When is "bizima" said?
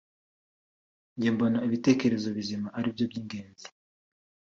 2.37-2.67